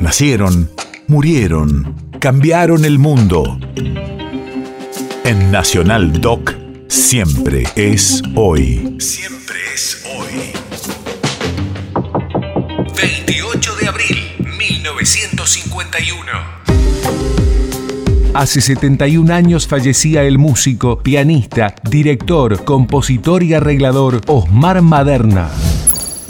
[0.00, 0.70] Nacieron,
[1.08, 3.60] murieron, cambiaron el mundo.
[5.24, 6.54] En Nacional Doc,
[6.88, 8.96] siempre es hoy.
[8.98, 10.52] Siempre es hoy.
[12.96, 14.16] 28 de abril,
[14.58, 16.32] 1951.
[18.32, 25.50] Hace 71 años fallecía el músico, pianista, director, compositor y arreglador Osmar Maderna.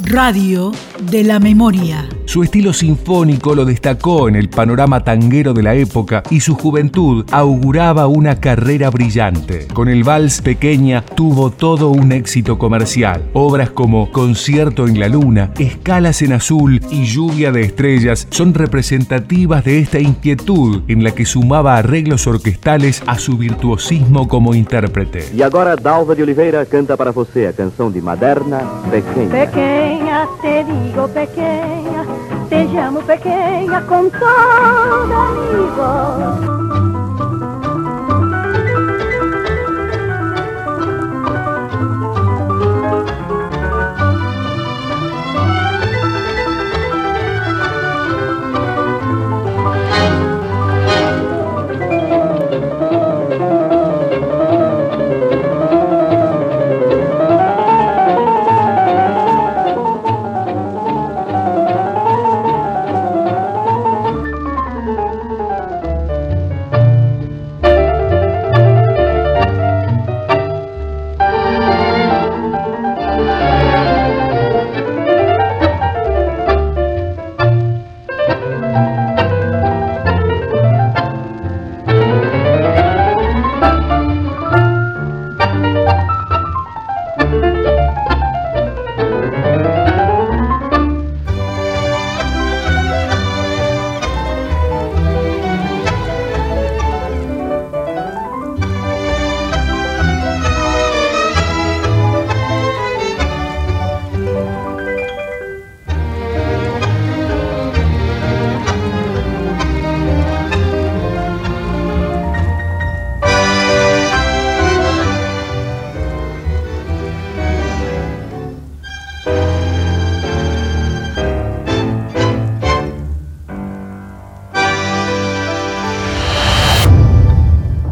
[0.02, 0.73] Radio
[1.09, 2.09] de la Memoria.
[2.30, 7.27] Su estilo sinfónico lo destacó en el panorama tanguero de la época y su juventud
[7.32, 9.66] auguraba una carrera brillante.
[9.66, 13.28] Con el vals Pequeña tuvo todo un éxito comercial.
[13.32, 19.64] Obras como Concierto en la Luna, Escalas en Azul y Lluvia de Estrellas son representativas
[19.64, 25.24] de esta inquietud en la que sumaba arreglos orquestales a su virtuosismo como intérprete.
[25.34, 29.30] Y ahora Dalva de Oliveira canta para você a canción de Maderna, Pequeña.
[29.30, 32.20] Pequeña, te digo pequeña,
[32.50, 36.80] te llamo pequeña con todo amigo.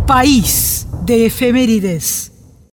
[0.08, 2.32] País de efemérides.